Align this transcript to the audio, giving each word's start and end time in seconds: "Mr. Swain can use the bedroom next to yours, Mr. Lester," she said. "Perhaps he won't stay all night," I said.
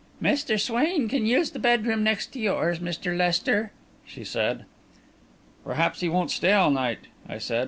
"Mr. 0.19 0.59
Swain 0.59 1.07
can 1.07 1.27
use 1.27 1.51
the 1.51 1.59
bedroom 1.59 2.03
next 2.03 2.33
to 2.33 2.39
yours, 2.39 2.79
Mr. 2.79 3.15
Lester," 3.15 3.71
she 4.03 4.23
said. 4.23 4.65
"Perhaps 5.63 5.99
he 5.99 6.09
won't 6.09 6.31
stay 6.31 6.53
all 6.53 6.71
night," 6.71 7.05
I 7.29 7.37
said. 7.37 7.59